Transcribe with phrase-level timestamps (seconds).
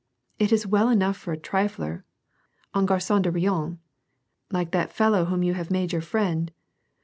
[0.39, 2.03] "It is well enough for a trifler,
[2.73, 3.77] un gar^an de rien,
[4.51, 6.51] like that fellow whom you have made your friend.